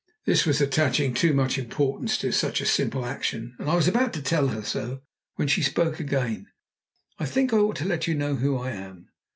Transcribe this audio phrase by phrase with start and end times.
[0.25, 4.13] This was attaching too much importance to such a simple action, and I was about
[4.13, 5.03] to tell her so,
[5.35, 6.47] when she spoke again:
[7.19, 9.09] "I think I ought to let you know who I am.